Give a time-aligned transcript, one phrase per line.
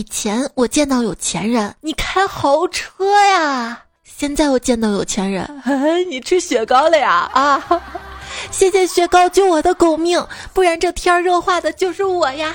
[0.00, 5.46] 以前我见到有钱人，你开豪车呀；现在我见到有钱人，
[6.08, 7.62] 你吃雪糕了呀啊！
[8.50, 12.54] 谢谢雪糕救我的狗命，不然这天热化的就是我呀。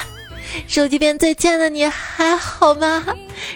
[0.68, 3.06] 手机边最亲爱的你还好吗？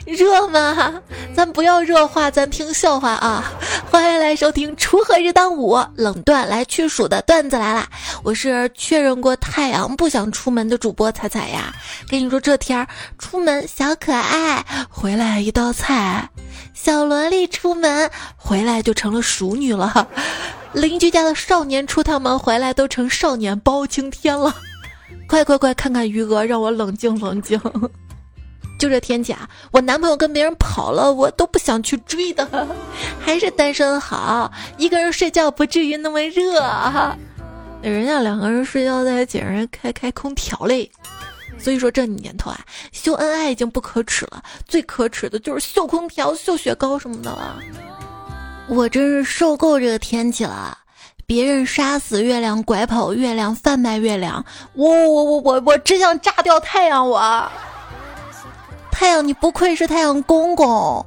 [0.05, 1.01] 热吗？
[1.35, 3.51] 咱不要热话，咱听笑话啊！
[3.89, 7.87] 欢迎来收听锄禾日当午，冷断来去暑的段子来啦！
[8.23, 11.73] 我是确认过太阳不想出门的主播彩彩呀。
[12.09, 16.29] 跟你说这天儿出门小可爱，回来一道菜；
[16.73, 20.05] 小萝莉出门回来就成了熟女了；
[20.73, 24.53] 邻居家的少年出趟门回来都成少年包青天了。
[25.29, 27.61] 快快快，看看余额，让我冷静冷静。
[28.79, 32.67] 就这天气啊，我男朋友跟别人跑了，我都不想去追的，
[33.21, 36.59] 还是单身好，一个人睡觉不至于那么热。
[37.83, 40.89] 人家两个人睡觉在一起，人开开空调嘞。
[41.59, 42.59] 所以说这年头啊，
[42.91, 47.59] 秀恩爱已经不可耻了，最可耻的就是秀空调、秀雪糕什么的了。
[48.67, 50.78] 我真是受够这个天气了。
[51.29, 57.07] 别人杀死月亮，拐跑月亮，贩卖月亮，我我我我我只想炸掉太阳！
[57.07, 57.47] 我
[58.89, 61.05] 太阳，你不愧是太阳公公，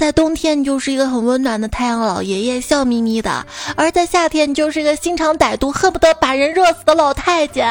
[0.00, 3.44] 在冬天你就是一个很温暖的太阳老爷爷，笑眯眯的；
[3.76, 7.70] 而在夏天你就是一个心肠歹毒，恨不得把人热死的老太监。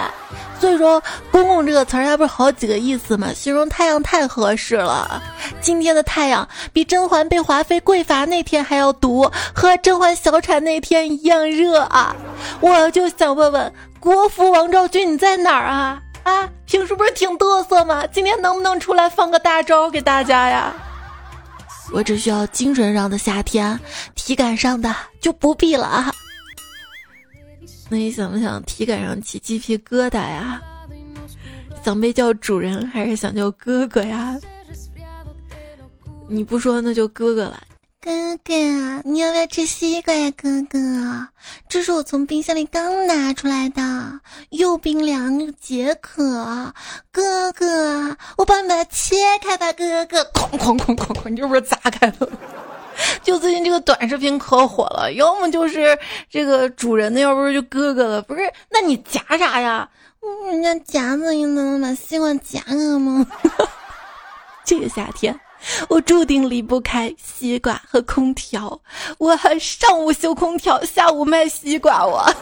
[0.59, 3.30] 所以说，公公这个词儿它不是好几个意思吗？
[3.33, 5.19] 形容太阳太合适了。
[5.59, 12.16] 今天的太阳比甄嬛被华妃跪罚那天还要毒，和甄嬛小产那天一样热啊！
[12.61, 15.99] 我就想问问国服王昭君你在哪儿啊？
[16.21, 18.05] 啊，平时不是挺嘚瑟吗？
[18.14, 20.71] 今天能不能出来放个大招给大家呀？
[21.91, 23.79] 我只需要精神上的夏天，
[24.15, 26.13] 体感上的就不必了啊。
[27.89, 30.61] 那你想不想体感上起鸡皮疙瘩呀？
[31.83, 34.37] 想被叫主人还是想叫哥哥呀？
[36.27, 37.63] 你不说那就哥哥了。
[38.02, 38.53] 哥哥，
[39.03, 40.31] 你要不要吃西瓜呀？
[40.31, 41.28] 哥哥，
[41.67, 43.82] 这是我从冰箱里刚拿出来的，
[44.52, 46.73] 又冰凉又解渴。
[47.11, 49.73] 哥哥，我帮你把它切开吧。
[49.73, 52.30] 哥哥，哐哐哐哐哐，你这不是砸开了？
[53.21, 55.99] 就最近这个短视频可火了，要么就是
[56.30, 58.42] 这个主人的，要不是就哥哥的，不是？
[58.70, 59.89] 那你夹啥呀？
[60.48, 63.27] 人家夹子你能把西瓜夹了吗？
[64.64, 65.38] 这个夏天，
[65.87, 68.80] 我注定离不开西瓜和空调。
[69.17, 72.05] 我上午修空调，下午卖西瓜。
[72.05, 72.33] 我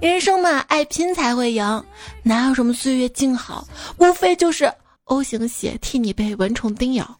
[0.00, 1.84] 人生嘛，爱拼才会赢，
[2.22, 3.66] 哪有什么岁月静好？
[3.98, 4.72] 无非就是
[5.04, 7.16] O 型血替你被蚊虫叮咬。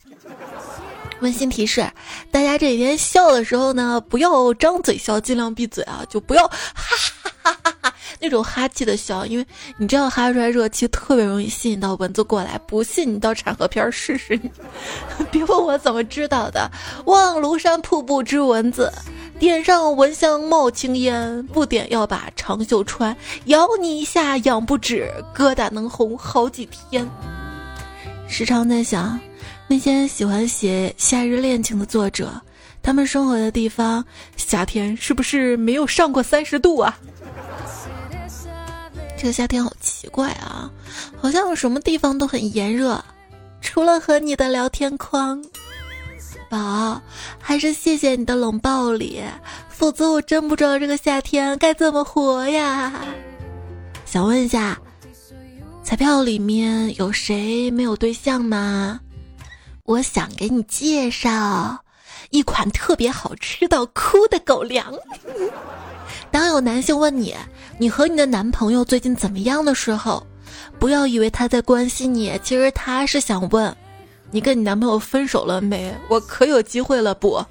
[1.20, 1.86] 温馨提示：
[2.30, 6.02] 大家这几天笑的时候呢，不要张嘴笑，尽量闭嘴啊！
[6.08, 12.58] 就不要哈哈哈哈哈那种哈气的笑，因为你这样哈出来热气，特别容易吸引到蚊子过来。
[12.66, 14.50] 不信你到产河片试试，你
[15.30, 16.70] 别问我怎么知道的。
[17.06, 18.92] 望庐山瀑布之蚊子，
[19.38, 23.16] 点上蚊香冒青烟，不点要把长袖穿，
[23.46, 27.08] 咬你一下痒不止，疙瘩能红好几天。
[28.26, 29.18] 时常在想。
[29.66, 32.28] 那些喜欢写夏日恋情的作者，
[32.82, 34.04] 他们生活的地方
[34.36, 36.98] 夏天是不是没有上过三十度啊？
[39.20, 40.70] 这个夏天好奇怪啊，
[41.20, 42.98] 好像什么地方都很炎热，
[43.60, 45.44] 除了和你的聊天框。
[46.48, 46.98] 宝，
[47.38, 49.22] 还是谢谢你的冷暴力，
[49.68, 53.04] 否则我真不知道这个夏天该怎么活呀。
[54.06, 54.80] 想问一下，
[55.84, 59.00] 彩票里面有谁没有对象吗？
[59.84, 61.78] 我想给你介绍
[62.30, 64.94] 一款特别好吃到哭的狗粮。
[66.30, 67.34] 当有男性问你
[67.78, 70.24] 你和你的男朋友最近怎么样的时候，
[70.78, 73.76] 不要以为他在关心你，其实他是想问
[74.30, 75.92] 你跟你男朋友分手了没？
[76.08, 77.44] 我可有机会了不？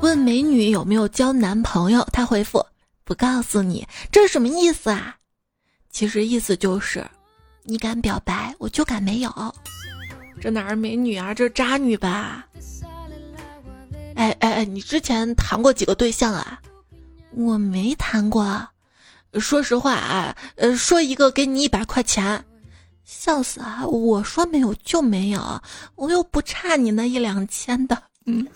[0.00, 2.64] 问美女有没有交男朋友，他回复
[3.04, 5.16] 不告诉你，这是什么意思啊？
[5.90, 7.04] 其实意思就是
[7.64, 9.32] 你敢表白，我就敢没有。
[10.40, 12.46] 这哪是美女啊，这是渣女吧？
[14.14, 16.60] 哎哎哎，你之前谈过几个对象啊？
[17.36, 18.68] 我没谈过。
[19.34, 22.42] 说实话啊，呃，说一个给你一百块钱，
[23.04, 23.86] 笑死啊！
[23.86, 25.60] 我说没有就没有，
[25.94, 28.02] 我又不差你那一两千的。
[28.24, 28.46] 嗯，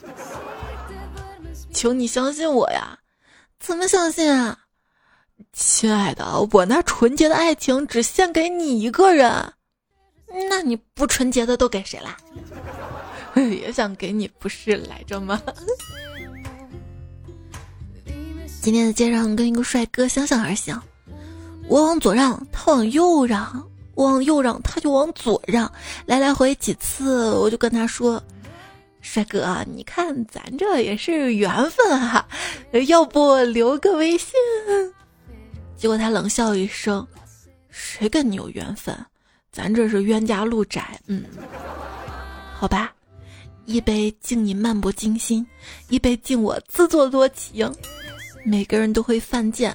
[1.72, 2.98] 求你相信我呀！
[3.58, 4.58] 怎么相信啊？
[5.52, 9.52] 亲爱的，我那纯洁的爱情只献给你一个人。
[10.48, 12.16] 那你不纯洁的都给谁了？
[13.34, 15.40] 也想给你，不是来着吗？
[18.60, 20.78] 今天的街上跟一个帅哥相向而行，
[21.66, 25.70] 我往左让，他往右让，我往右让，他就往左让，
[26.04, 28.22] 来来回几次，我就跟他说
[29.00, 32.28] ：“帅哥，你看咱这也是缘分哈，
[32.86, 34.32] 要不留个微信？”
[35.74, 37.06] 结果他冷笑一声
[37.70, 38.94] ：“谁跟你有缘分？
[39.50, 41.24] 咱这是冤家路窄。”嗯，
[42.54, 42.92] 好吧，
[43.64, 45.46] 一杯敬你漫不经心，
[45.88, 47.74] 一杯敬我自作多情。
[48.44, 49.74] 每个人都会犯贱，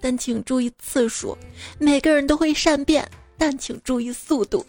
[0.00, 1.36] 但请注意次数；
[1.78, 3.06] 每个人都会善变，
[3.36, 4.64] 但请注意速度。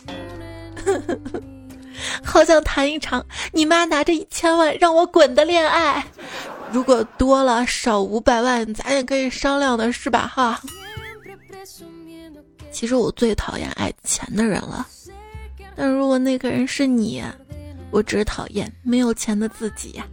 [2.23, 6.03] 好想谈一场你妈拿着一千万让我滚的恋爱，
[6.71, 10.31] 如果多了少五百万，咱也可以商量的是吧？
[10.33, 10.61] 哈。
[12.71, 14.87] 其实我最讨厌爱钱的人了，
[15.75, 17.21] 但如果那个人是你，
[17.91, 20.07] 我只讨厌没有钱的自己呀。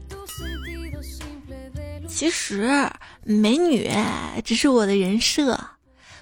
[2.16, 2.90] 其实，
[3.24, 3.90] 美女
[4.42, 5.60] 只是我的人设，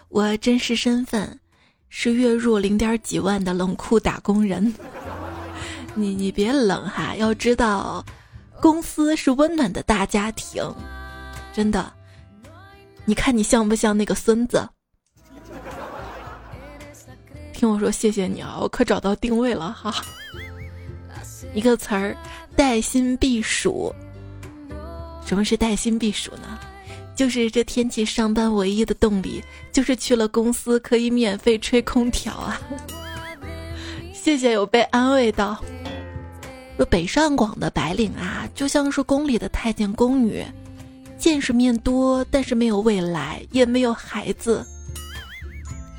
[0.08, 1.38] 我真实身份
[1.88, 4.74] 是月入零点几万的冷酷打工人。
[5.94, 8.04] 你你别冷哈，要知道，
[8.60, 10.64] 公司是温暖的大家庭，
[11.52, 11.92] 真的。
[13.04, 14.68] 你看你像不像那个孙子？
[17.54, 19.94] 听我说，谢谢你啊，我可找到定位了哈。
[21.54, 22.16] 一个词儿，
[22.56, 23.94] 带薪避暑。
[25.24, 26.58] 什么是带薪避暑呢？
[27.16, 29.40] 就是这天气上班唯一的动力，
[29.72, 32.60] 就是去了公司可以免费吹空调啊！
[34.12, 35.62] 谢谢有被安慰到。
[36.76, 40.44] 说北上广的白领啊，就像是宫里的太监宫女，
[41.16, 44.66] 见识面多，但是没有未来，也没有孩子。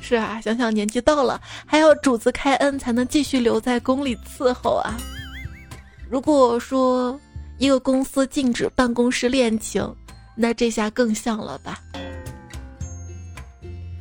[0.02, 4.94] 是啊，想想年纪到了，还要主子开恩才能继续留在宫里伺候啊。
[6.10, 7.18] 如果说。
[7.58, 9.94] 一个公司禁止办公室恋情，
[10.34, 11.80] 那这下更像了吧？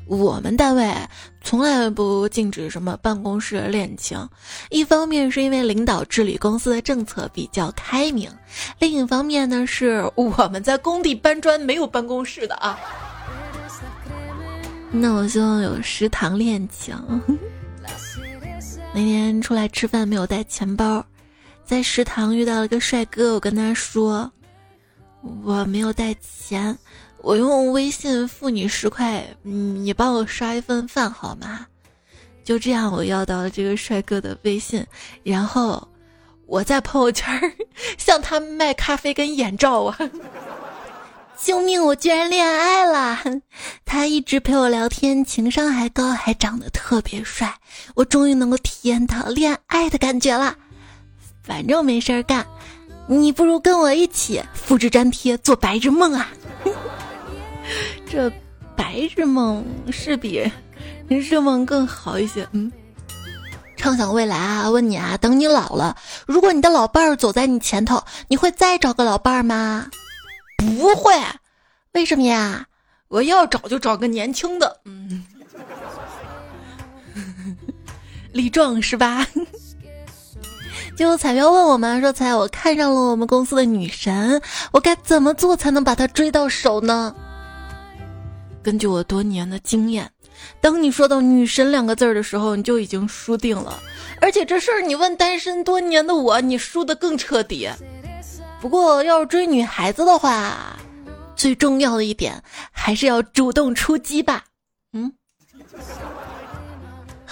[0.07, 0.93] 我们单位
[1.41, 4.29] 从来不禁止什么办公室恋情，
[4.69, 8.29] 一方面是因为领导治理公司的政策比较开明，
[8.77, 12.77] 另一方面呢是我们在工地搬砖没有办公室的啊。
[14.91, 16.95] 那我希望有食堂恋情。
[18.93, 21.03] 那天出来吃饭没有带钱包。
[21.65, 24.31] 在食堂遇到了个帅哥，我跟他说
[25.43, 26.77] ：“我没有带钱，
[27.21, 31.65] 我用微信付你十块，嗯你帮我刷一份饭好吗？”
[32.45, 34.85] 就这样，我要到了这个帅哥的微信，
[35.23, 35.85] 然后
[36.45, 37.27] 我在朋友圈
[37.97, 39.97] 向他卖咖啡跟眼罩啊！
[41.35, 41.83] 救命！
[41.83, 43.19] 我居然恋爱了！
[43.83, 47.53] 他一直陪我聊天，情商还高，还长得特别帅，
[47.95, 50.55] 我终于能够体验到恋爱的感觉了。
[51.45, 52.45] 反正没事儿干，
[53.07, 56.27] 你不如跟我一起复制粘贴做白日梦啊！
[58.09, 58.31] 这
[58.75, 60.51] 白日梦是比
[61.07, 62.47] 日梦更好一些。
[62.51, 62.71] 嗯，
[63.77, 65.95] 畅想未来啊，问你啊，等你老了，
[66.25, 69.87] 如果你的老伴儿走在你前头，你会再找个老伴儿吗？
[70.57, 71.13] 不会，
[71.91, 72.65] 为什么呀？
[73.07, 75.23] 我要找就找个年轻的，嗯，
[78.33, 79.27] 力壮是吧？
[80.95, 87.13] 就彩票问我们说：“彩，我看上了我们公司的女神，我该怎么做才能把她追到手呢？”
[88.63, 90.09] 根据我多年的经验，
[90.61, 93.77] 当你说到“女神”两个字儿的时候，你就已经输定了。
[94.21, 97.69] 而且这事儿你问单身多年的我，你输的更彻底。
[98.61, 100.77] 不过要是追女孩子的话，
[101.35, 104.45] 最重要的一点还是要主动出击吧。
[104.93, 105.11] 嗯。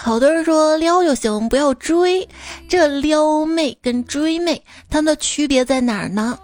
[0.04, 2.28] 好多人说撩就行，不要追。
[2.68, 6.38] 这撩妹跟追妹，它们的区别在哪儿呢？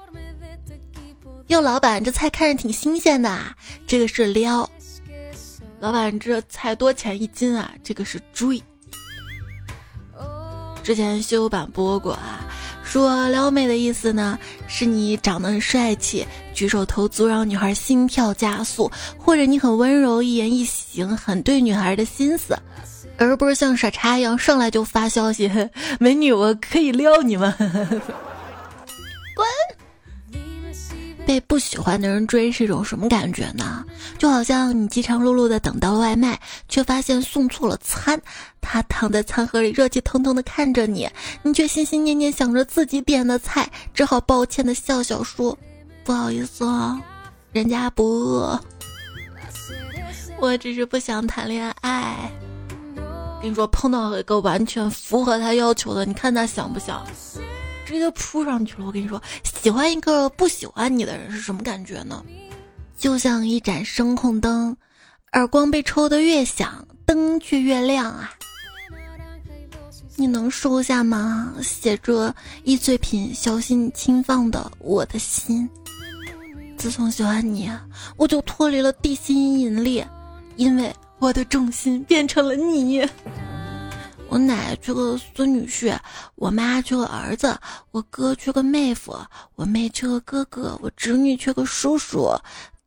[1.48, 3.54] 哟，老板，这菜看着挺新鲜的啊，
[3.86, 4.68] 这个是撩。
[5.82, 7.70] 老板，这菜多钱一斤啊？
[7.84, 8.64] 这个是追。
[10.82, 12.48] 之前修版播过啊，
[12.82, 14.40] 说撩妹的意思呢，
[14.70, 22.58] 是你长得很帅气，举手投足让女孩心跳加速，或者你很温柔，一言一行很对女孩的心思。
[23.20, 25.52] 而不是像傻叉一样上来就发消息，
[26.00, 27.54] 美女，我可以撩你吗？
[29.36, 29.46] 滚！
[31.28, 33.86] 被不喜欢的人追是一种什么感觉呢？
[34.18, 38.20] 就好像你饥肠辘辘的等到了外卖，却发现送错了餐，
[38.62, 41.08] 他躺在餐盒里热气腾腾的看着你，
[41.44, 45.56] 你却心心念念想着自己点的菜，只好抱歉的笑笑说
[46.04, 47.00] ：“不好意思啊，
[47.52, 48.60] 人家不饿，
[50.40, 52.32] 我只是不想谈恋爱。”
[53.42, 57.06] 跟你说，碰到一个完全符合他要求的，你看他想不想，
[57.86, 58.86] 直接扑上去了。
[58.86, 62.24] 我跟你说，喜欢一个不喜欢你的人是什么感觉呢？
[62.98, 64.76] 就像一盏声控灯，
[65.32, 68.32] 耳光被抽得越响，灯却越亮啊。
[70.18, 71.54] 你能收下吗？
[71.64, 75.70] 写着易碎品小心轻放的我的心。
[76.76, 77.72] 自从喜欢你，
[78.18, 80.04] 我就脱离了地心引力，
[80.58, 83.08] 因为我的重心变成了你。
[84.30, 85.98] 我奶缺个孙女婿，
[86.36, 87.58] 我妈缺个儿子，
[87.92, 89.18] 我哥缺个妹夫，
[89.56, 92.32] 我妹缺个哥哥，我侄女缺个叔叔。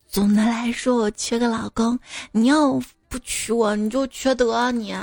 [0.08, 1.98] 总的来说，我缺个老公。
[2.30, 4.52] 你要不娶我，你就缺德！
[4.52, 4.94] 啊你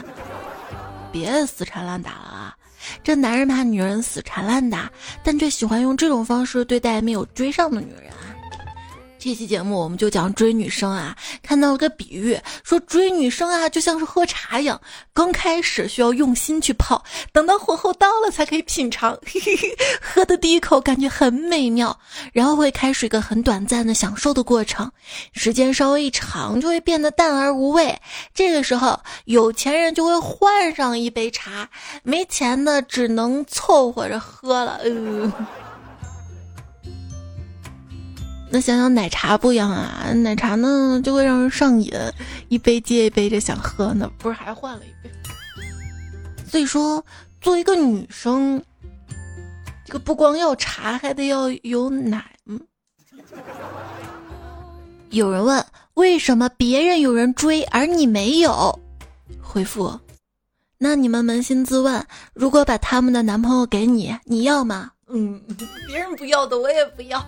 [1.12, 2.56] 别死缠烂打了啊！
[3.04, 4.90] 这男人怕女人死缠烂打，
[5.24, 8.14] 但却喜欢用这种方式对待没有追上的女人。
[9.20, 14.80] 这期节目我们就讲追女生啊，看到了个比喻，说追女生啊就像是喝茶一样，
[15.14, 19.20] 刚开始需要用心去泡，等到火候到了才可以品尝，
[20.02, 22.00] 喝的第一口感觉很美妙，
[22.32, 24.90] 然后会开始一个很短暂的享受的过程，
[25.34, 28.00] 时间稍微一长就会变得淡而无味，
[28.34, 31.70] 这个时候有钱人就会换上一杯茶，
[32.04, 35.34] 没钱的只能凑合着喝了，呃。
[38.52, 41.94] 那想想奶茶不一样啊，奶茶呢就会让人上瘾，
[42.48, 45.12] 一杯接一杯的想喝呢，不是还换了一杯。
[46.48, 47.06] 所以说，
[47.42, 48.60] 作为一个女生，
[49.86, 52.26] 这个不光要茶，还得要有奶。
[55.12, 55.64] 有人问，
[55.94, 58.80] 为什么别人有人追而你没有？
[59.42, 60.00] 回复：
[60.80, 62.04] 那你们扪心自问，
[62.34, 64.92] 如果把他们的男朋友给你，你要吗？
[65.08, 65.40] 嗯，
[65.88, 67.20] 别人不要的，我也不要。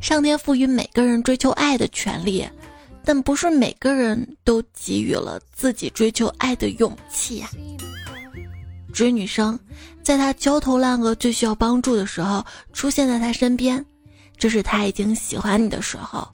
[0.00, 2.48] 上天赋予每个人追求爱的权利，
[3.04, 7.48] 但不是每个人都给予了自己追求爱的勇气呀。
[8.92, 9.58] 追女生，
[10.02, 13.84] 在她焦头烂额、最需要帮助的时候，出现在她身边，
[14.36, 16.28] 这是她已经喜欢你的时候。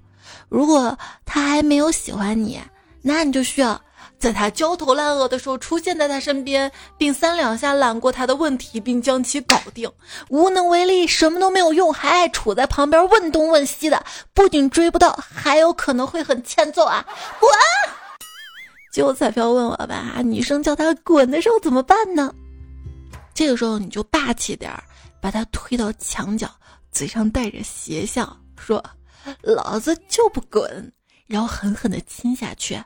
[0.49, 2.59] 如果她还没有喜欢你，
[3.03, 3.81] 那你就需要。
[4.19, 9.91] 在他焦头烂额的时候，出现在他身边，并三两下揽过他的问题，并将其搞定。
[10.29, 17.05] 无能为力，什么都没有用，还爱杵在旁边问东问西的，不仅追不到，还有可能会很欠揍啊！
[17.39, 17.51] 滚！
[18.93, 22.35] 就彩票问我吧，女生叫他滚的时候怎么办呢？
[23.35, 24.83] 这个时候你就霸气点儿，
[25.21, 26.49] 把他推到墙角，
[26.91, 28.83] 嘴上带着邪笑，说
[29.43, 30.91] ：“老子就不滚！”
[31.29, 32.83] 然后狠狠的亲下去。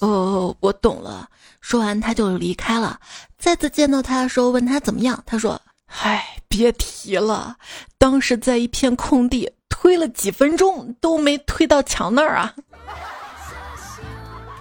[0.00, 1.28] 哦，我懂了。
[1.60, 2.98] 说完，他就离开了。
[3.38, 7.56] 再次见到他的时候，问他怎么样，他说：“唉，别提了，
[7.98, 12.54] 当时在一片空地推了几分钟，都没推到墙那儿啊。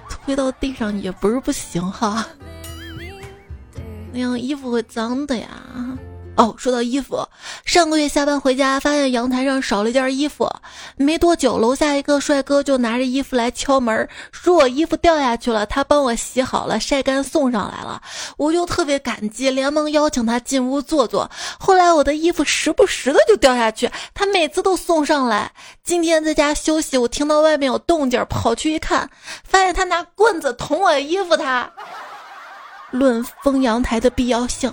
[0.10, 2.28] 推到地上也不是不行哈，
[4.12, 5.50] 那样衣服会脏的呀。”
[6.40, 7.28] 哦，说到衣服，
[7.66, 10.50] 上个月下班回家，发现阳台上少了一件衣服。
[10.96, 18.02] 没多久，楼下一个帅哥就拿着衣服来敲门，说我衣服掉下去了，他帮我洗好了，晒干送上来了。
[18.38, 21.30] 我就特别感激，连忙邀请他进屋坐坐。
[21.60, 25.52] 后来我的衣服时不时的就掉下去，他每次都送上来。
[25.84, 29.10] 今天在家休息，我听到外面有动静，跑去一看，
[29.44, 31.36] 发现他拿棍子捅我衣服。
[31.36, 31.70] 他
[32.92, 34.72] 论封阳台的必要性。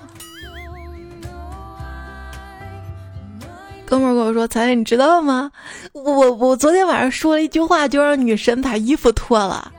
[3.87, 5.51] 哥们儿跟我说：“彩彩，你知道吗？
[5.93, 9.73] 我我昨天晚上说了一句话，就让女神把衣服脱了。”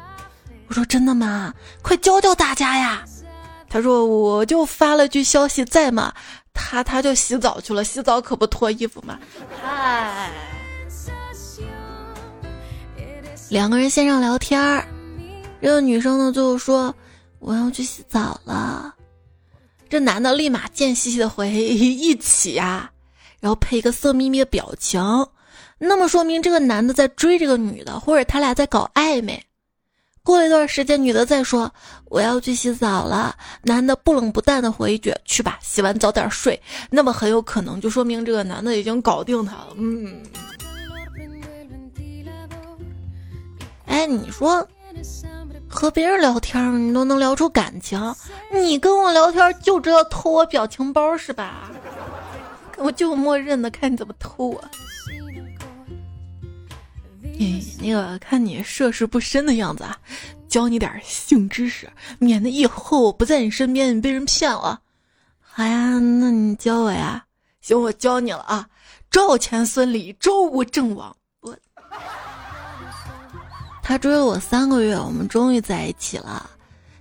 [0.69, 1.53] 我说：“真的吗？
[1.81, 3.03] 快教教大家呀！”
[3.69, 6.13] 他说：“我就发了句消息在吗？
[6.53, 9.19] 他他就洗澡去了，洗澡可不脱衣服嘛。”
[9.61, 10.31] 嗨，
[13.49, 14.87] 两个人线上聊天儿，
[15.61, 16.95] 这个女生呢最后说
[17.39, 18.95] ：“我要去洗澡了。”
[19.89, 22.89] 这男的立马贱兮兮的回：“一起呀。”
[23.39, 25.01] 然后配一个色眯眯的表情，
[25.77, 29.43] 那么说明这个男的在追这个女的，或者他俩在搞暧昧。
[30.23, 31.73] 过了一段时间，女的再说
[32.05, 36.61] 我要去洗澡了，男的不冷不淡的回一句去吧，洗完早点睡。
[36.89, 39.67] 那么很有可能就说明这个男的已经搞定她了。
[39.77, 40.21] 嗯，
[43.85, 44.67] 哎，你说
[45.69, 48.13] 和别人聊天你都能聊出感情，
[48.51, 51.71] 你跟我聊天就知道偷我表情包是吧？
[52.77, 54.69] 我就默认的看你怎么偷啊！
[57.39, 59.97] 哎，那个看你涉世不深的样子啊，
[60.47, 64.81] 教你点性知识，免得以后我不在你身边，你被人骗了。
[65.39, 67.25] 好呀，那你教我呀？
[67.61, 68.67] 行，我教你了啊！
[69.09, 71.55] 赵钱孙李周吴郑王，我
[73.81, 76.49] 他追了我三个月，我们终于在一起了。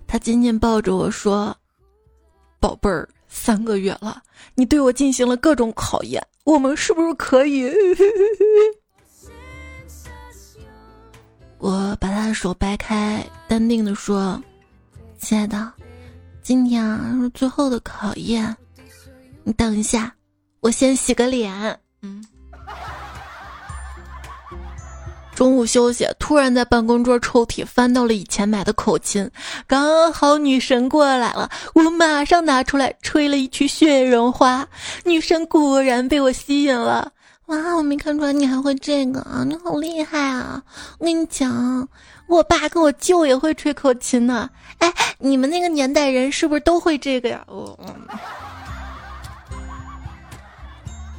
[0.06, 1.56] 他紧紧抱着我说
[2.60, 4.22] ：“宝贝儿。”三个月了，
[4.54, 7.70] 你对我进行了各种考验，我们是不是可以？
[11.58, 14.42] 我把他的手掰开，淡定的说
[15.20, 15.72] ：“亲爱的，
[16.42, 18.56] 今天啊是最后的考验，
[19.44, 20.12] 你等一下，
[20.60, 21.78] 我先洗个脸。
[22.02, 22.24] 嗯。
[25.36, 29.30] 中午休息，突然在办公桌抽屉翻到了以前买的口琴，
[29.66, 34.62] 刚好女神过来了，我马上拿出来吹了一曲《雪绒花》，
[35.04, 37.12] 女神果然被我吸引了。
[37.48, 40.62] 哇，我没看出来你还会这个啊，你好厉害啊！
[40.98, 41.86] 我跟你讲，
[42.26, 44.48] 我爸跟我舅也会吹口琴呢。
[44.78, 47.44] 哎，你们那个年代人是不是都会这个呀？
[47.46, 47.78] 哦，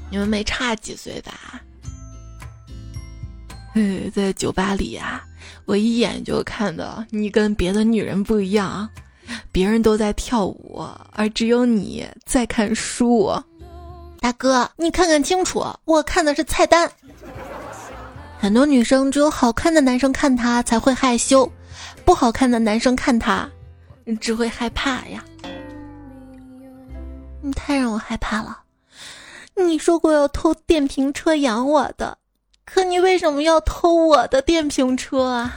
[0.09, 1.61] 你们没差几岁吧？
[4.13, 5.23] 在酒吧里呀，
[5.65, 8.87] 我一眼就看到你跟别的女人不一样，
[9.51, 13.31] 别人都在跳舞，而只有你在看书。
[14.19, 16.89] 大哥，你看看清楚，我看的是菜单。
[18.39, 21.51] 很多女生只有好看的男生看她才会害羞，
[22.05, 23.49] 不好看的男生看她
[24.19, 25.23] 只会害怕呀。
[27.41, 28.61] 你太让我害怕了。
[29.55, 32.17] 你说过要偷电瓶车养我的。
[32.69, 35.55] 可你为什么要偷我的电瓶车啊？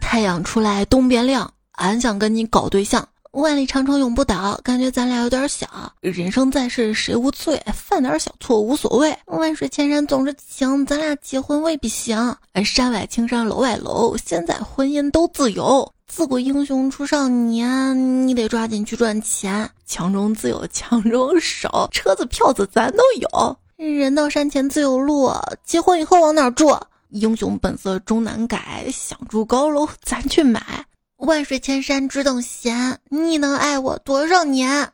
[0.00, 5.68] 太阳出来东边亮，俺想跟你搞对象，万里长城永不倒，感觉咱俩有点小。
[6.00, 9.16] 人生在世谁无罪，犯点小错无所谓。
[9.26, 12.34] 万水千山总是情，咱俩结婚未必行。
[12.64, 15.88] 山外青山楼外楼，现在婚姻都自由。
[16.08, 19.70] 自古英雄出少年，你得抓紧去赚钱。
[19.86, 23.56] 强中自有强中手，车子票子咱都有。
[23.88, 25.32] 人到山前自有路，
[25.64, 26.78] 结婚以后往哪住？
[27.08, 30.84] 英雄本色终难改，想住高楼咱去买。
[31.16, 34.86] 万水千山只等闲，你能爱我多少年？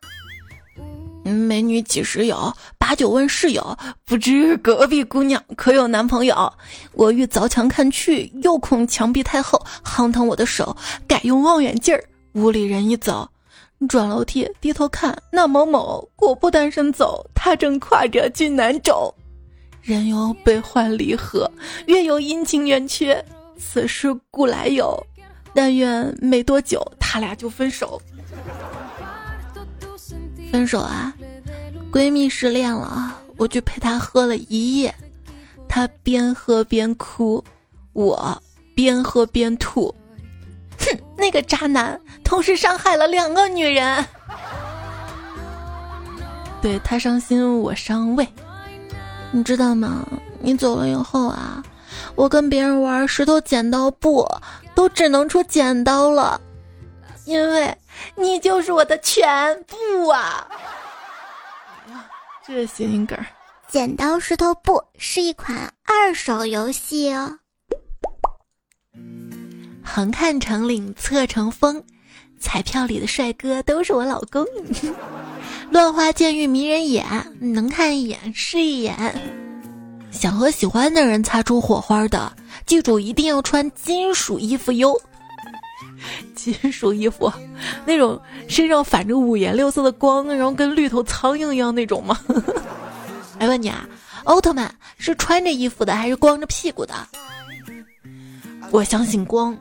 [1.25, 2.55] 美女几时有？
[2.79, 6.53] 把酒问室友，不知隔壁姑娘可有男朋友？
[6.93, 10.77] 我欲凿墙看去，又恐墙壁太厚，夯疼我的手，
[11.09, 12.05] 改用望远镜儿。
[12.35, 13.29] 屋里人一走。
[13.89, 19.15] 转楼梯，低头看，那某某果不单身走，他正挎着俊男走。
[19.83, 21.51] 人有悲欢离合，
[21.87, 23.25] 月有阴晴圆缺，
[23.59, 25.01] 此事古来有。
[25.55, 28.01] 但愿没多久，他俩就分手。
[30.51, 31.15] 分手啊！
[31.93, 34.95] 闺蜜失恋了，我去陪她喝了一夜，
[35.69, 37.43] 她边喝边哭，
[37.93, 38.43] 我
[38.75, 39.95] 边喝边吐。
[40.79, 44.05] 哼， 那个渣男同时伤害了两个女人，
[46.63, 48.27] 对他伤心我伤胃，
[49.31, 50.07] 你知道吗？
[50.41, 51.63] 你走了以后啊，
[52.15, 54.27] 我跟别人玩石头剪刀布，
[54.75, 56.41] 都只能出剪刀了，
[57.25, 57.77] 因为
[58.15, 60.47] 你就是我的全部啊！
[62.47, 63.19] 这是谐音梗，
[63.67, 67.39] 剪刀石头布是一款二手游戏哦。
[69.97, 71.83] 横看成岭侧成峰，
[72.39, 74.45] 彩票里的帅哥都是我老公。
[75.73, 77.03] 乱花渐欲迷人眼，
[77.41, 78.95] 能看一眼是一眼。
[80.11, 82.31] 想和喜欢的人擦出火花的，
[82.67, 84.95] 记住一定要穿金属衣服哟。
[86.37, 87.33] 金属衣服，
[87.87, 92.21] 那种身上反着五颜六色的光，然后跟绿头苍蝇一样那种吗？
[93.39, 93.89] 来 问你啊，
[94.25, 96.95] 奥特曼是穿着衣服的还是光着屁股的？
[98.71, 99.59] 我相信光。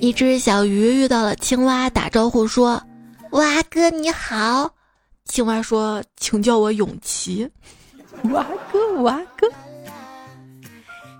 [0.00, 2.80] 一只小鱼遇到了青蛙，打招呼说
[3.32, 4.72] ：“蛙哥你好。”
[5.26, 7.48] 青蛙说：“请叫我永琪。”
[8.30, 9.48] 蛙哥，蛙哥，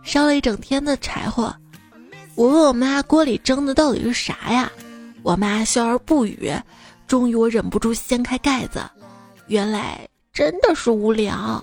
[0.05, 1.55] 烧了一整天的柴火，
[2.37, 4.71] 我问我妈锅里蒸的到底是啥呀？
[5.23, 6.53] 我妈笑而不语。
[7.09, 8.81] 终于我忍不住掀开盖子，
[9.47, 11.62] 原来真的是无聊。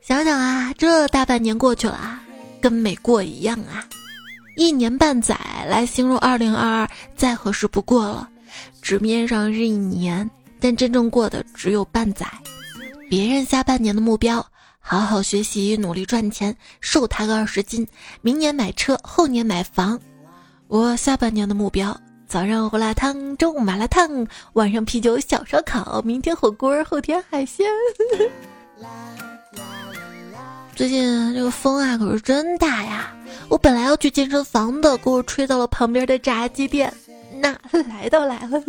[0.00, 2.20] 想想啊，这大半年过去了，
[2.60, 3.86] 跟没过一样啊。
[4.56, 5.36] 一年半载
[5.68, 8.28] 来形容二零二二再合适不过了，
[8.80, 10.28] 纸面上是一年，
[10.60, 12.26] 但真正过的只有半载。
[13.08, 14.44] 别人下半年的目标：
[14.78, 17.86] 好好学习，努力赚钱，瘦他个二十斤，
[18.20, 19.98] 明年买车，后年买房。
[20.68, 27.66] 我下半年的目标：早上胡辣汤，中午麻辣烫，晚上啤酒小烧烤，明天火锅，后天海鲜。
[30.74, 33.14] 最近这个风啊，可是真大呀！
[33.48, 36.92] 我本来要去健身房的，给我吹到了旁边的炸鸡店。
[37.40, 37.50] 那
[37.82, 38.62] 来都来了，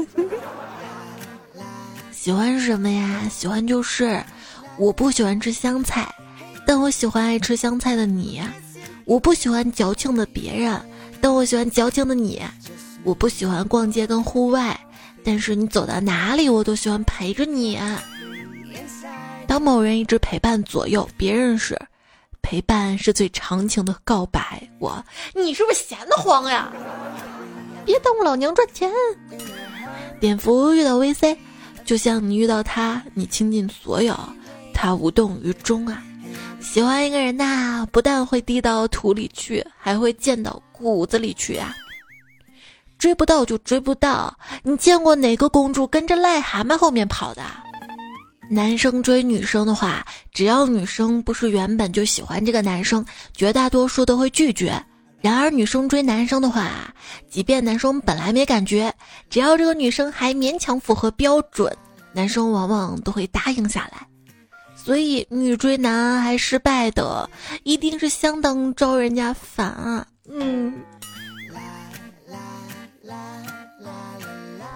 [2.12, 3.22] 喜欢什么呀？
[3.32, 4.22] 喜欢就是，
[4.78, 6.08] 我不喜欢吃香菜，
[6.68, 8.42] 但我喜欢爱吃香菜的你；
[9.06, 10.80] 我不喜欢矫情的别人，
[11.22, 12.40] 但我喜欢矫情的你；
[13.04, 14.78] 我不喜欢逛街跟户外，
[15.24, 17.80] 但是你走到哪里，我都喜欢陪着你。
[19.48, 21.80] 当某人一直陪伴左右，别人时。
[22.44, 24.62] 陪伴是最长情的告白。
[24.78, 25.04] 我，
[25.34, 26.72] 你是不是闲得慌呀？
[27.84, 28.92] 别耽误老娘赚钱。
[30.20, 31.36] 蝙蝠遇到 VC，
[31.84, 34.16] 就像你遇到他，你倾尽所有，
[34.74, 36.04] 他无动于衷啊。
[36.62, 41.74] 喜欢一个人呐，不但会滴到土里去，还会溅到骨子里去啊。
[42.98, 47.42] 追不到就追不到，你见过哪个公主跟着癞蛤蟆后面跑的？
[48.54, 54.82] 男生追女生的话，只要女生不是原本就喜欢这个男生，绝大多数都会拒绝。
[55.22, 56.94] 然而女生追男生的话，
[57.30, 58.94] 即便男生本来没感觉，
[59.28, 61.76] 只要这个女生还勉强符合标准，
[62.14, 64.06] 男生往往都会答应下来。
[64.76, 67.28] 所以女追男还失败的，
[67.64, 70.06] 一定是相当招人家烦啊！
[70.30, 70.74] 嗯，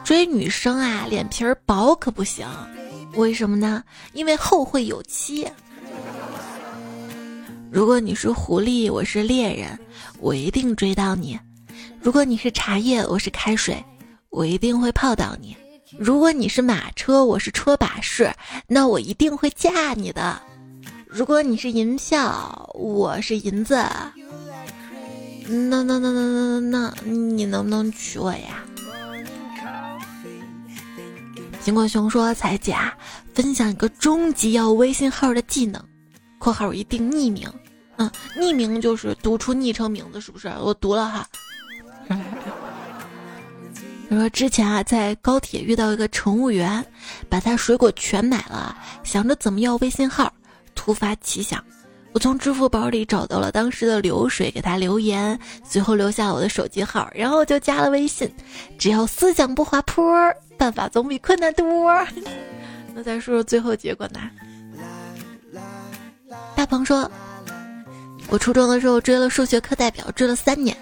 [0.04, 2.48] 追女生啊，脸皮儿薄可不行。
[3.18, 3.84] 为什么呢？
[4.14, 5.48] 因为后会有期。
[7.72, 9.78] 如果你是狐狸，我是猎人，
[10.20, 11.36] 我一定追到你；
[12.00, 13.84] 如果你是茶叶，我是开水，
[14.30, 15.56] 我一定会泡到你；
[15.98, 18.32] 如果你是马车，我是车把式，
[18.68, 20.40] 那我一定会驾你的；
[21.08, 23.76] 如果你是银票，我是银子，
[25.48, 28.64] 那那那那那那那，你能不能娶我呀？
[31.68, 32.74] 金国雄说：“彩姐，
[33.34, 35.84] 分享一个终极要微信号的技能
[36.40, 37.46] （括号一定匿名）。
[38.00, 40.48] 嗯，匿名就是读出昵称名字，是不是？
[40.62, 41.28] 我读了哈。
[44.10, 46.82] 他说之前啊，在高铁遇到一个乘务员，
[47.28, 50.32] 把他水果全买了，想着怎么要微信号。
[50.74, 51.62] 突发奇想，
[52.14, 58.34] 我从支付宝里找到了当时的流水，给他留言，随后留下我的手机号，然后就加了微信。
[58.80, 60.02] 只要思想不滑坡。”
[60.58, 62.06] 办法总比困难多。
[62.94, 64.20] 那再说说最后结果呢？
[66.56, 67.10] 大鹏说
[68.30, 70.76] ：“我初中的时候追了数学课代表，追了三年，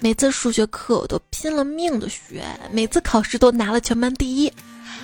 [0.00, 4.52] 每次数学课我都拼了命的学，每次考试都拿了全班第一。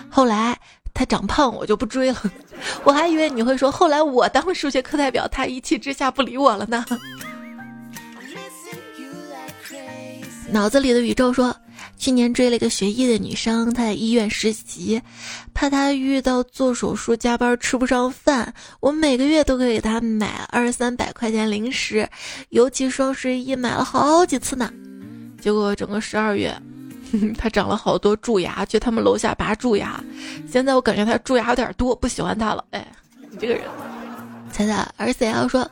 [0.08, 0.58] 后来
[0.94, 2.22] 他长胖，我就不追了。
[2.82, 6.84] 我还以为你会说，后来我当了数学课代表，他一气之下不理我了呢。”
[10.50, 11.54] 脑子里的宇宙说。
[12.04, 15.00] 去年追了一个学医的女生，她在医院实习，
[15.54, 22.06] 怕她遇到做手术加班吃不上饭，我每个月都给她买二三百块钱零食，
[22.50, 24.70] 尤其双十一买了好几次呢。
[25.40, 26.54] 结果整个十二月，
[27.38, 29.98] 她长了好多蛀牙，去他们楼下拔蛀牙。
[30.46, 32.62] 现在我感觉她蛀牙有点多，不喜欢她了。
[32.72, 32.86] 哎，
[33.30, 33.62] 你这个人，
[34.52, 35.66] 猜猜儿子要说。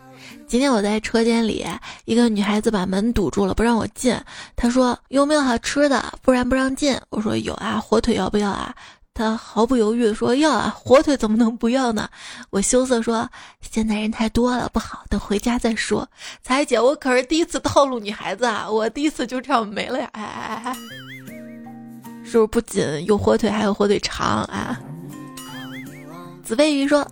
[0.46, 1.64] 今天我在车间里，
[2.04, 4.14] 一个女孩子把门堵住了，不让我进。
[4.54, 6.98] 她说有没有好吃的，不然不让进。
[7.10, 8.74] 我说有啊，火腿要不要啊？
[9.14, 12.08] 她毫不犹豫的说要啊，火腿怎么能不要呢？
[12.50, 13.28] 我羞涩说
[13.60, 16.08] 现在人太多了，不好，等回家再说。
[16.42, 20.08] 彩姐，我可是第一次套路女孩子啊，我第一次就这样没了呀！
[20.12, 20.76] 哎哎哎，
[22.24, 24.78] 是不是不仅有火腿，还有火腿肠啊？
[26.44, 27.06] 紫背鱼说。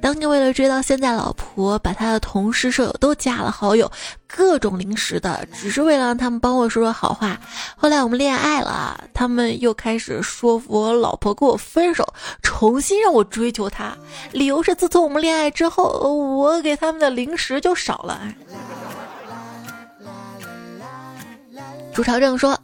[0.00, 3.90] 当年为了追到现在老婆，把他的同事舍友都加了好友，
[4.26, 7.38] 各种零食的，只是为了让他们帮我说说好话。
[7.76, 12.06] 后来我们恋爱了，他们又开始说服我老婆跟我分手，
[12.42, 13.96] 重新让我追求她，
[14.32, 15.84] 理由是自从我们恋爱之后，
[16.36, 18.20] 我给他们的零食就少了。
[21.94, 22.58] 朱朝正说，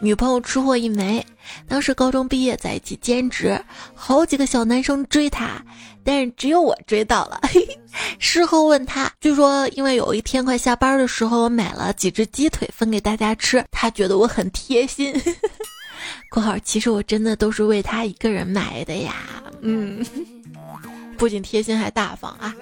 [0.00, 1.24] 女朋友吃货一枚。
[1.68, 3.58] 当时高中毕业在一起兼职，
[3.94, 5.60] 好几个小男生追她，
[6.02, 7.40] 但是只有我追到了。
[8.18, 15.14] 事后问他，据说因为有一天快下班的时候，我买了几只鸡腿分给大家吃，他觉得我很贴心。
[16.30, 19.14] （括号其实我真的都是为他一个人买的呀。）
[19.60, 20.04] 嗯，
[21.16, 22.54] 不仅贴心还大方啊。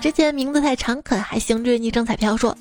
[0.00, 1.64] 之前名字太长，可还行。
[1.64, 2.56] 这昵称彩票说。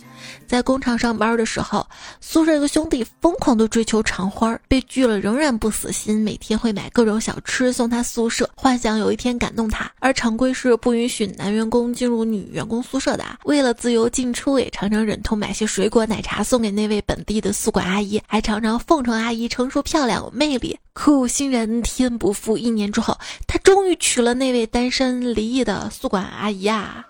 [0.46, 1.86] 在工厂上班的时候，
[2.20, 9.90] 宿舍有个兄弟疯狂的追求长花，被拒了仍然不死心，每天会买各种小吃送他宿舍，幻想有一天感动他。
[10.00, 20.78] 而常规是不允许男员工进入女员工宿舍的，为了自由进出，也常常忍痛买些水果、奶茶送给那位本地的宿管阿姨，还常常奉承阿姨成熟漂亮有魅力。
[20.94, 27.06] 苦心人天不负，一年之后，他终于娶了那位单身离异的宿管阿姨啊。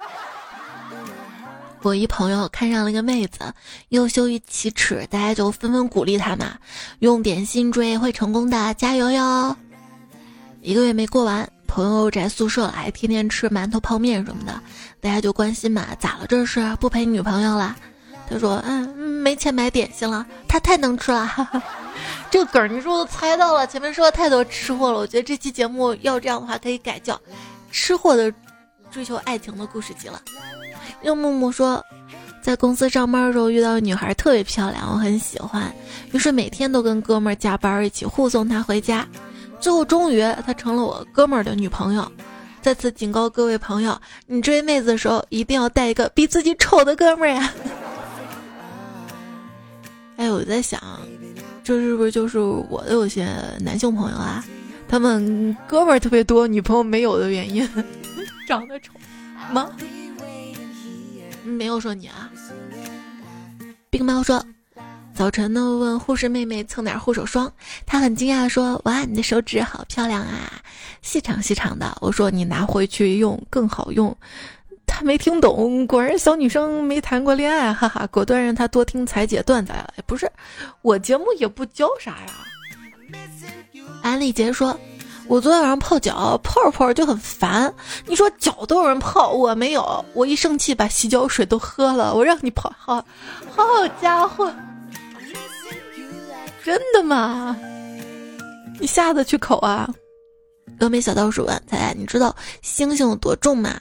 [1.83, 3.53] 我一朋友看上了一个妹子，
[3.89, 6.57] 优秀于启齿，大家就纷纷鼓励他嘛，
[6.99, 9.55] 用点心追会成功的，加油哟！
[10.61, 14.59] 一个月没过完，朋友宅宿舍了，还天天吃馒头泡面什么的，
[14.99, 16.75] 大家就关心嘛，咋了这是？
[16.79, 17.75] 不陪女朋友了？
[18.29, 21.25] 他说，嗯，没钱买点心了，他太能吃了。
[21.25, 21.63] 哈哈
[22.29, 27.15] 这个梗你说都猜到了，前面说了太多吃货了，我觉得这期节目要这样的话可以改叫
[27.71, 28.33] 《吃货的
[28.91, 30.21] 追求爱情的故事集》了。
[31.07, 31.81] 用木木说，
[32.41, 35.73] 在公司上班的时候遇到女孩特别漂亮，我很喜欢，
[36.11, 39.07] 于是每天都跟哥们儿加班一起护送她回家。
[39.61, 42.11] 最后终于她成了我哥们儿的女朋友。
[42.61, 47.53] 再次警告各位朋友，你追妹子的时候一定要带一个比自己丑的哥们儿呀！
[50.17, 50.81] 哎，我在想，
[51.63, 53.29] 这是不是就是我的有些
[53.61, 54.43] 男性朋友啊？
[54.89, 57.65] 他们哥们儿特别多，女朋友没有的原因，
[58.45, 58.91] 长得丑
[59.53, 59.69] 吗？
[61.47, 62.29] 没有说你啊。
[63.89, 64.43] 冰猫说，
[65.15, 67.51] 早晨呢问护士妹妹蹭点护手霜，
[67.85, 70.61] 她很惊讶说：“哇，你的手指好漂亮啊，
[71.01, 74.15] 细长细长的。”我说：“你拿回去用更好用。”
[74.85, 79.93] 她没听懂，果然小女生没谈过恋爱，哈哈，果断让她多听彩姐段子了。
[80.05, 80.31] 不是，
[80.81, 82.27] 我节目也不教啥呀。
[84.01, 84.77] 安丽杰说
[85.27, 87.73] ：“我昨天晚上泡脚，泡着泡着就很烦。
[88.05, 90.03] 你说脚都有人泡，我没有。
[90.13, 92.13] 我一生气把洗脚水都喝了。
[92.13, 93.03] 我让你泡，好
[93.55, 94.51] 好家伙，
[96.63, 97.57] 真的吗？
[98.79, 99.89] 你下得去口啊？”
[100.79, 103.79] 峨眉小道士问：“彩彩，你知道星星有多重吗？”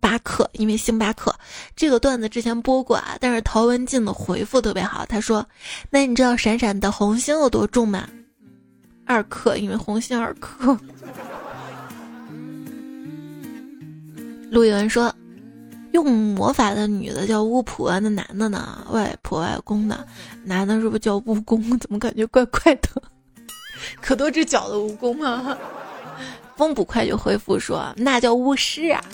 [0.00, 1.34] 巴克，因为星巴克
[1.74, 5.44] 这个段子之前播过啊，但是陶文静的回复特别好，他说
[5.90, 8.08] ：“那你知道闪闪的红星有多重吗？”
[9.06, 10.78] 二克，因为红星二克。
[14.50, 15.14] 陆一文说
[15.92, 18.86] ：“用魔法的女的叫巫婆，那男的呢？
[18.90, 20.06] 外婆外公的
[20.44, 21.78] 男的是不是叫蜈蚣？
[21.78, 22.88] 怎么感觉怪怪的？
[24.00, 25.56] 可多只脚的蜈蚣啊！”
[26.56, 29.04] 风捕快就回复说：“那叫巫师啊！”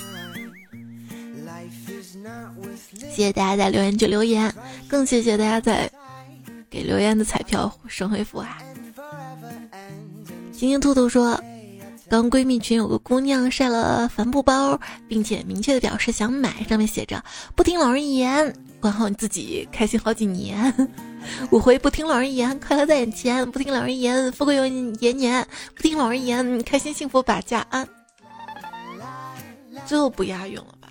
[2.95, 4.55] 谢谢大家在留言区留言，
[4.89, 5.91] 更谢谢大家在
[6.71, 8.59] 给留言的彩票升回复啊！
[10.63, 11.43] 晶晶兔兔说，
[12.09, 17.21] 刚闺蜜群有个姑娘晒了帆布包，并且明确的表示想买，上面写着
[17.57, 20.73] “不听老人言，管好你自己，开心好几年”。
[21.51, 25.45] 我回不听老人言，快乐在眼前；不听老人言，富贵永延年；
[25.75, 27.85] 不听老人言，开心幸福把家安。
[29.85, 30.91] 最后不押韵了吧？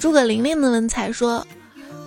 [0.00, 1.46] 诸葛玲玲的文采说。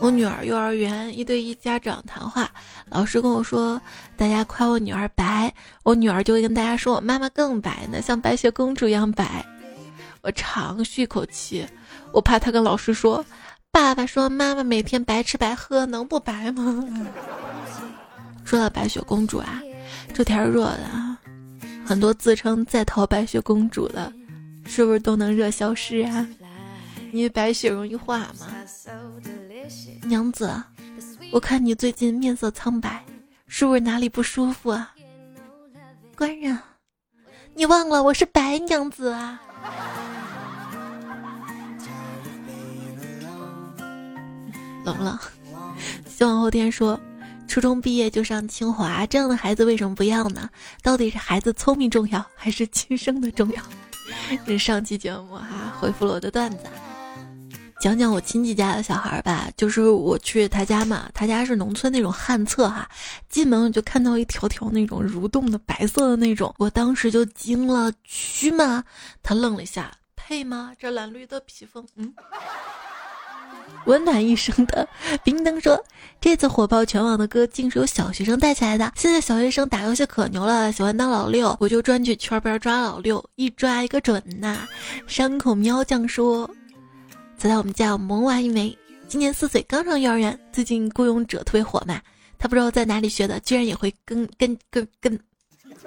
[0.01, 2.49] 我女儿幼儿园一对一家长谈话，
[2.89, 3.79] 老师跟我说，
[4.15, 9.45] 大家夸我女儿白，我女儿就会跟大家说我妈妈更白呢，像白雪公主一样白。
[10.21, 11.65] 我长吁一口气，
[12.13, 13.23] 我怕她跟老师说，
[13.71, 16.83] 爸爸说妈妈每天白吃白喝，能不白吗？
[18.45, 19.61] 说到白雪公主啊，
[20.13, 21.17] 这天热的，
[21.85, 24.11] 很多自称在逃白雪公主的，
[24.65, 26.25] 是不是都能热消失啊？
[27.11, 28.47] 因为白雪容易化嘛。
[30.03, 30.51] 娘子，
[31.31, 33.03] 我看你最近面色苍白，
[33.47, 34.93] 是不是哪里不舒服啊？
[36.15, 36.57] 官人，
[37.53, 39.41] 你忘了我是白娘子啊！
[44.83, 45.17] 冷不冷，
[46.07, 46.99] 希望后天说，
[47.47, 50.49] 初中毕业就上清华，这样的孩子为什么不要呢？
[50.81, 53.63] 到底是孩子聪明重要，还是亲生的重要？
[54.45, 56.63] 这上期节目哈，回复了我的段子。
[57.79, 62.87] 讲讲我亲戚家的小孩吧，就是我去他家嘛，他家是农村那种旱厕哈，
[63.29, 68.83] 进门我就看到一条条那种蠕动的白色的那种，我当时就惊了，蛆吗？
[69.23, 70.73] 他愣了一下，配吗？
[70.77, 72.13] 这蓝绿的披风，嗯，
[73.85, 74.85] 温暖一生的
[75.23, 75.81] 冰灯说，
[76.19, 84.67] 这次火爆全网的歌竟是由小学生带起来的，现在小学生打游戏可牛了，喜欢当老六，我就专去圈边抓老六，一抓一个准呐。
[85.07, 86.49] 山口喵酱说。
[87.47, 90.37] 在我们家有萌娃一枚，今年四岁，刚上幼儿园。
[90.51, 91.99] 最近《孤勇者》特别火嘛，
[92.37, 95.17] 他不知道在哪里学的，居然也会跟跟跟跟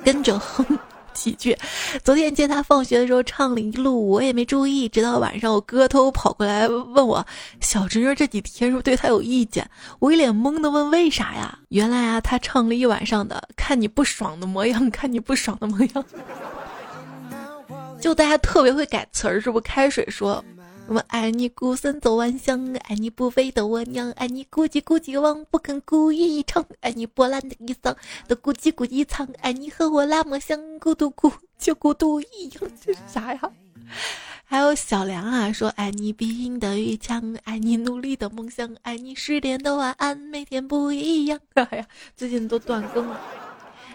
[0.03, 0.67] 跟着哼
[1.13, 1.55] 几句。
[2.03, 7.25] 昨天接他放学的时候唱了一路，我也没注意，直到晚上我哥偷跑过来问我，
[7.61, 9.69] 小侄女这几天是不是对他有意见？
[9.99, 11.59] 我一脸懵的问为啥呀？
[11.69, 16.05] 原来啊，他唱了一晚上的，看你不爽的模样，看你不爽的模样。
[18.01, 19.61] 就大家特别会改词儿，是不？
[19.61, 20.43] 开水说。
[20.95, 27.97] 我爱你孤身走暗巷，爱你不飞的我娘，爱你咕叽咕叽汪，不肯故意一场，爱你破烂的衣裳
[28.29, 33.41] 都孤寂孤寂藏，爱你和我那么像，孤独孤就孤独一样，这是啥呀？
[34.45, 41.41] 还有小梁啊，说爱你必赢的越强，爱你努力的梦想，爱你失恋的晚安，每天不一样。
[41.55, 43.19] 哎呀，最近都断更了，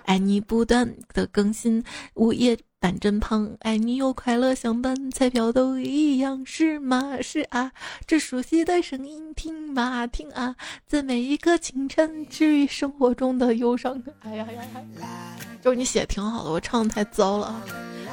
[0.06, 1.84] 爱你不断的更新，
[2.16, 2.58] 午夜。
[2.80, 7.18] 板正胖，爱你有快乐相伴，彩票都一样，是吗？
[7.22, 7.72] 是啊，
[8.06, 14.00] 这熟悉的声音，听吧听啊，在每一个清晨，治愈生活中的忧伤。
[14.20, 14.64] 哎呀呀
[15.02, 15.36] 呀！
[15.60, 17.64] 就是你写的挺好的，我唱的太糟了，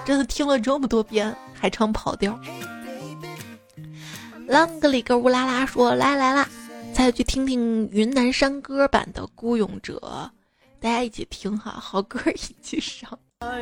[0.06, 2.38] 真的听了这么多遍，还唱跑调。
[4.48, 6.48] 啷个里个乌拉拉说来来啦，
[6.94, 9.98] 再去听听云南山歌版的《孤勇者》，
[10.80, 13.18] 大家一起听哈，好歌一起上。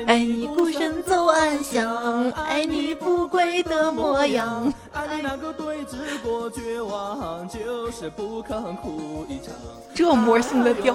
[0.07, 4.73] 爱你孤身走暗巷，爱你不跪的模样。
[4.93, 9.55] 爱你那个对峙过绝望，就是不肯哭一场。
[9.95, 10.95] 这魔性的调，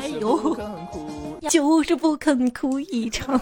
[0.00, 0.56] 哎呦，
[1.48, 3.40] 就是不肯哭一场。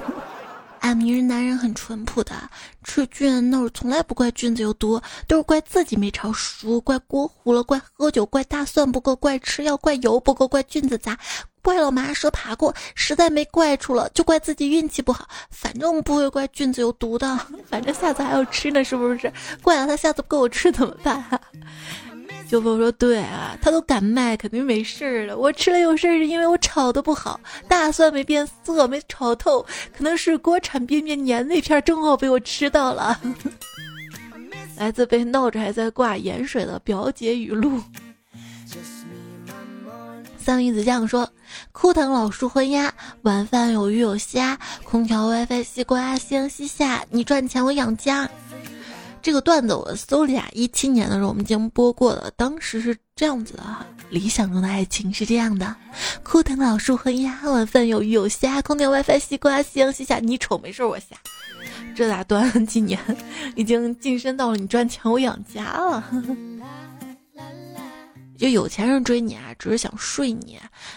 [0.80, 2.34] 俺们人男人很淳朴的，
[2.82, 11.16] 吃菌那会从来不怪菌子有毒，都是怪自己没炒熟，怪锅糊了，怪喝酒，怪大蒜不够，怪吃药，怪油不够，怪菌子杂。
[11.62, 15.28] 怪老麻蛇爬过，实在没怪出了，就怪自己运气不好。
[15.50, 19.32] 反正不会怪菌子有毒的，反正下次还要吃呢，是不是？
[19.62, 21.24] 怪了他下次不给我吃怎么办？
[22.48, 25.38] 就我说对啊，他都敢卖，肯定没事儿了。
[25.38, 29.64] 我吃了有事儿是因为我炒的不好，大蒜没变色，没炒透，
[29.96, 33.18] 可能是锅铲边边粘那片正好被我吃到了。
[34.76, 37.80] 来自被闹着还在挂盐水的表姐语录。
[40.42, 41.28] 三鱼子酱说
[41.70, 48.28] ：“枯藤老树昏鸦，晚饭有鱼有虾，空调 WiFi 西瓜，夕阳西下，你赚钱我养家。”
[49.22, 55.76] 这个段子我搜了下，一七年的时候我们已经播过了，当时是这样子的哈：理想中的爱情是这样的，
[56.24, 61.16] 枯藤老树昏鸦，晚饭有鱼有虾，空调 WiFi 西瓜，夕阳西下，你丑没事我瞎。
[61.94, 62.98] 这咋短几年
[63.54, 66.02] 已经晋升到了你赚钱我养家了？
[68.38, 70.56] 就有钱人追你啊，只是想睡你；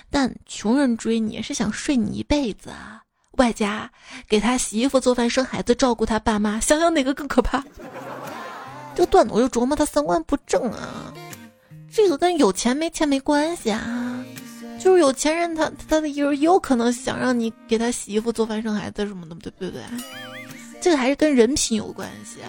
[0.09, 3.01] 但穷人追你是想睡你一辈子啊，
[3.33, 3.89] 外加
[4.27, 6.59] 给他洗衣服、做饭、生孩子、照顾他爸妈。
[6.59, 7.63] 想想哪个更可怕？
[8.95, 11.13] 这个段子我就琢磨他三观不正啊。
[11.93, 14.25] 这个跟有钱没钱没关系啊，
[14.79, 19.81] 就是有钱人他他的有有可能想让你给他洗衣服、做饭、生孩子什么的，对不对？
[20.81, 22.39] 这个还是跟人品有关系，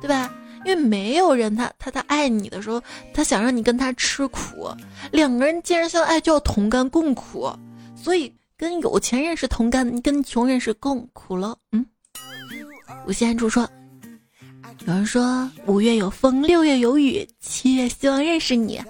[0.00, 0.32] 对吧？
[0.64, 4.68] 因为没有人，他他他爱你的时候，他想让你跟他吃苦。
[5.10, 7.50] 两个人既然相爱，就要同甘共苦。
[7.96, 11.56] 所以跟有钱人是同甘，跟穷人是共苦了。
[11.72, 11.84] 嗯，
[13.06, 13.68] 吴先主说，
[14.86, 18.80] 有人说五月有风，六月有雨，七月希望认识你。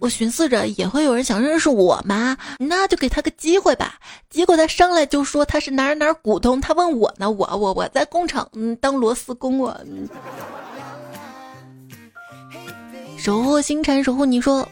[0.00, 2.36] 我寻思着也会有人想认识我吗？
[2.58, 3.98] 那就给他个机会吧。
[4.28, 9.74] 结果他上来就说他是哪儿哪儿股东，他问我呢，我我我在工厂嗯当螺丝工我。
[13.24, 14.68] 守护星辰，守护你说，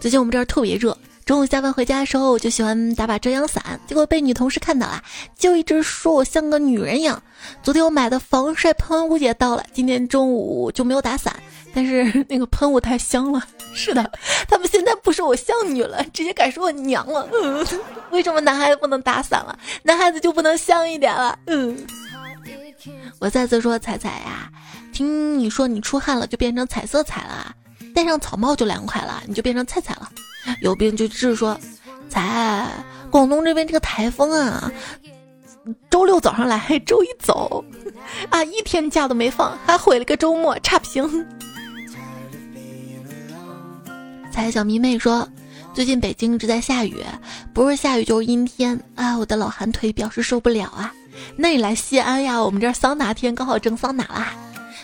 [0.00, 5.00] 最近我们这儿特别热，中午下班回家的时候，我就喜欢打把遮阳伞，结果被女同事看到了，
[5.38, 7.22] 就一直说我像个女人一样。
[7.62, 11.32] 昨天我买的防晒喷雾也到了，今天中午就没有打伞，
[11.72, 13.46] 但是那个喷雾太香了。
[13.72, 14.10] 是的，
[14.50, 17.28] 他们现在不说我像女了，直接改说我娘了。
[17.32, 17.64] 嗯，
[18.10, 21.38] 为什么男孩子不能打伞了，男孩子就不能香一点了？
[21.46, 21.78] 嗯，
[23.20, 24.50] 我再次说彩彩呀，
[24.92, 27.54] 听你说你出汗了就变成彩色彩了。
[27.98, 30.08] 戴上草帽就凉快了，你就变成菜菜了。
[30.62, 31.58] 有病就治，说
[32.08, 32.64] 才
[33.10, 34.70] 广东这边这个台风啊，
[35.90, 37.64] 周六早上来，周一走，
[38.30, 41.26] 啊，一天假都没放，还毁了个周末，差评。
[44.30, 45.28] 彩小迷妹说，
[45.74, 47.04] 最近北京一直在下雨，
[47.52, 50.94] 不是下雨就是阴天啊，我的老寒腿表示受不了啊。
[51.34, 54.32] 那你来西安呀，我们这桑拿天刚好蒸桑拿啦。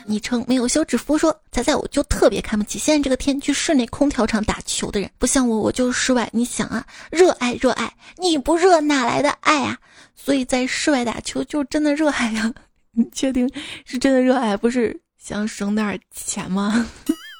[0.06, 6.28] 昵称没有休止符说：“仔仔，我就特别看不起现在这个天去室内空调场打球的人，不像我，我就是室外。
[6.32, 9.78] 你想啊，热爱热爱，你不热哪来的爱啊？
[10.14, 12.52] 所以在室外打球就真的热爱呀。
[12.92, 13.50] 你确定
[13.84, 16.86] 是真的热爱，不是想省点钱吗？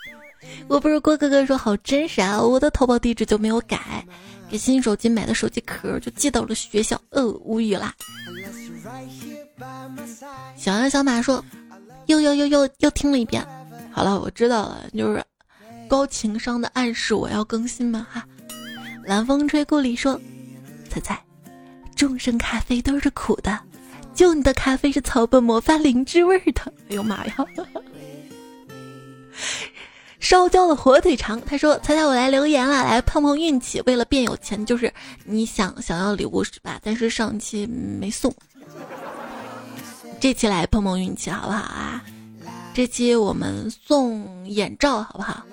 [0.67, 4.05] 我不是郭哥哥说好真实啊，我的淘宝地址就没有改，
[4.51, 7.95] 给新手机买的手机壳就寄到了学校，呃，无语啦。
[10.57, 11.45] 小羊小马说。”
[12.07, 13.47] 又又又又又听了一遍，
[13.93, 15.25] 好了，我知道了，就是
[15.89, 18.25] 高情商的暗示我要更新嘛哈。
[19.05, 20.19] 蓝风吹故里说
[20.89, 21.23] ：“猜猜，
[21.95, 23.59] 众生咖啡都是苦的，
[24.15, 27.35] 就你的咖啡是草本魔法灵芝味的。”哎呦妈呀！
[30.21, 33.83] 烧焦的火腿肠，他说：“猜猜我来留言了，来碰碰运气。
[33.85, 34.91] 为了变有钱，就是
[35.27, 36.81] 你想想要礼物是吧？
[36.83, 38.35] 但是上期没送。”
[40.25, 42.03] 这期来碰碰运气好不好啊？
[42.73, 45.45] 这期我们送眼罩好不好？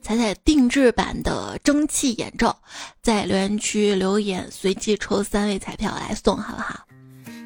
[0.00, 2.56] 彩彩定制版的蒸汽眼罩，
[3.02, 6.86] 在留言区留言，随机抽三位彩票来送好不好？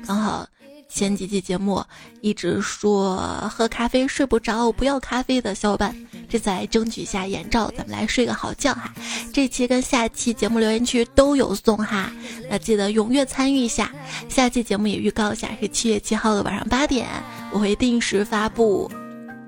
[0.06, 0.46] 刚好。
[0.92, 1.82] 前几期节目
[2.20, 3.16] 一直说
[3.48, 5.94] 喝咖啡睡不着，不要咖啡的小伙伴，
[6.28, 8.92] 这次来争取一下眼罩，咱们来睡个好觉哈。
[9.32, 12.12] 这期跟下期节目留言区都有送哈，
[12.50, 13.90] 那记得踊跃参与一下。
[14.28, 17.06] 下期节目也预告一下，是七月七号的晚上八点，
[17.52, 18.90] 我会定时发布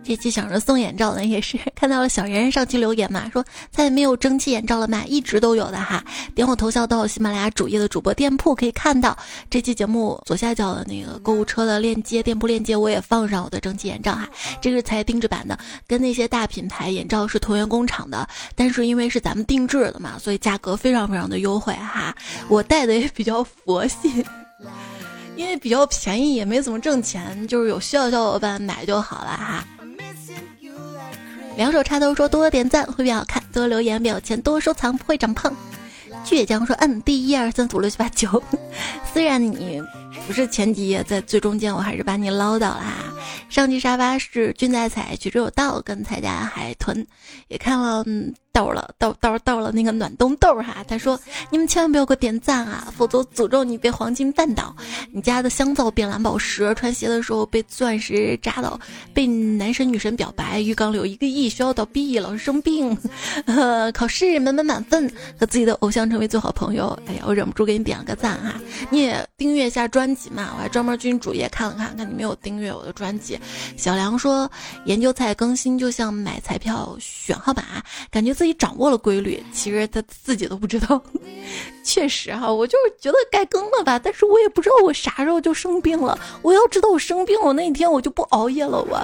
[0.05, 6.05] 这期想着送眼罩呢，也是看到了小人上期留言嘛，说再也没有蒸汽眼罩了嘛，一直都有的哈。
[6.35, 9.17] 点我头像到喜马拉雅主页的主播店铺可以看到
[9.49, 14.29] 这期节目左下角的那个购物车的链接，店铺链接我也放上我的蒸汽眼罩哈，
[14.61, 22.15] 这个才定制版的，跟那些大品牌眼罩是同源工厂的，但是因为是咱们定制的嘛，所以价格非常非常的优惠哈。
[22.49, 24.25] 我戴的也比较佛系。
[25.35, 29.65] 因为比较便宜，也没怎么挣钱，就是有需要小伙伴买就好了哈。
[31.57, 35.55] 两手插兜说多点赞会变好看，多留言变有钱，多收藏不会长胖。
[36.25, 38.43] 倔强说嗯，第一二三四五六七八九。
[39.13, 39.83] 虽然你
[40.27, 42.95] 不是前几页，在最中间，我还是把你捞到啦。
[43.49, 47.07] 上期沙发是君在采，曲中有道，跟彩家海豚
[47.49, 48.03] 也看了。
[48.07, 51.19] 嗯到了，到到到了那个暖冬豆哈，他说
[51.51, 54.77] 你们千万不要给我点赞啊，否则诅咒你被黄金绊倒，
[55.11, 58.79] 你家的香皂变蓝宝石，穿鞋的时候被钻石扎到，
[59.15, 62.95] 被男神女神表白，浴缸里有一个亿，学校倒闭，老师生病，
[63.95, 66.97] 考试满满满分，和自己的偶像成为最好朋友。
[67.07, 73.41] 哎呀，我忍不住给你点了个赞哈，你也订阅一下专辑嘛，我还专门去主页看了看，看你没有订阅我的专辑。
[73.79, 74.51] 小梁说
[74.85, 77.63] 研究菜更新就像买彩票选号码，
[78.11, 78.37] 感觉。
[78.43, 81.01] 自己掌握了规律，其实他自己都不知道。
[81.85, 86.19] 确实哈，我就是觉得该更了吧，但是我也不知道我啥时候就生病了。
[86.43, 88.83] 我要知道我生病了那一天，我就不熬夜了。
[88.83, 89.01] 我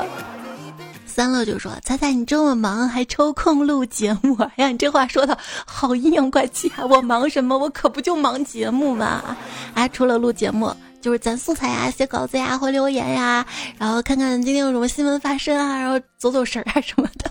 [1.07, 4.35] 三乐就说：“猜猜你这么忙还抽空录节目？
[4.41, 6.85] 哎呀，你这话说的好阴阳怪气啊！
[6.85, 7.57] 我忙什么？
[7.57, 9.37] 我可不就忙节目嘛！
[9.73, 13.47] 啊，除了录节目，就是攒素材呀、写稿子呀、回留言呀，
[13.79, 17.31] 然后看看今天有什么新闻发生啊，然后走走神啊什么的。”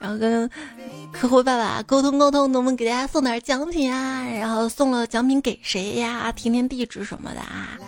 [0.00, 0.50] 然后跟
[1.12, 4.24] 客户爸爸沟通沟通，能不能给大家送点奖品啊？
[4.24, 6.32] 然后送了奖品给谁呀？
[6.32, 7.78] 填填地址什么的啊？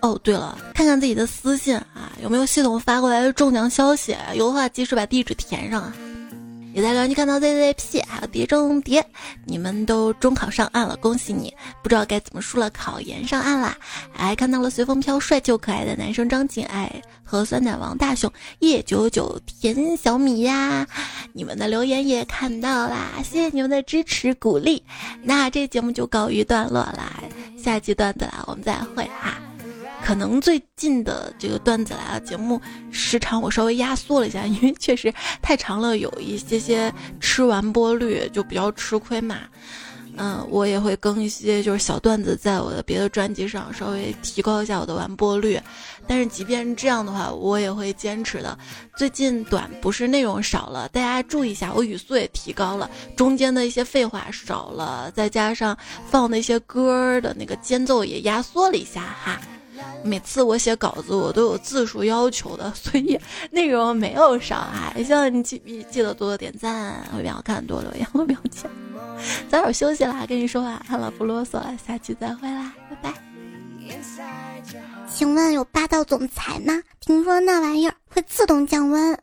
[0.00, 4.16] 哦，对了，看看自己的私信啊，有没有系统发过来的中奖消息？
[4.34, 5.92] 有的话及时把地址填上啊。
[6.74, 9.04] 也在留言区看到 ZZP，还有碟中谍，
[9.44, 11.52] 你们都中考上岸了，恭喜你！
[11.82, 13.76] 不知道该怎么说了，考研上岸啦！
[14.12, 20.86] 还看到了随风飘，帅就可爱的男生张景爱和酸奶王大雄叶九九甜小米呀，
[21.32, 24.82] 你们的留言也看到啦，谢谢你们的支持鼓励。
[25.22, 27.22] 那这节目就告一段落啦，
[27.56, 29.47] 下期段子啦，我们再会哈。
[30.04, 39.40] 可能最近的这个段子来了节目时长我稍微压缩了一下，因为确实太长了，有一些些吃完播率就比较吃亏嘛。
[40.20, 45.60] 嗯，我也会更一些就是小段子在我的别的专辑上，稍微提高一下我的完播率。
[46.08, 48.58] 但是即便这样的话，我也会坚持的。
[48.96, 55.76] 最近短不是内容少了，大家注意一下，我语速也提高了，中间的一些废话少了，再加上
[56.10, 59.40] 放那些歌的那个间奏也压缩了一下哈。
[60.02, 63.18] 每次我写稿子，我都有字数要求的， 所以
[63.50, 64.92] 内容没有少啊。
[65.04, 65.58] 希望你记
[65.90, 68.70] 记得多多点赞，会比较看，多留言会比较强。
[69.48, 73.14] 早点休息啦，跟你说晚安了，不啰嗦了，下期再会啦，拜拜。
[75.08, 76.80] 请问有霸道总裁吗？
[77.00, 79.18] 听说那玩意儿会自动降温。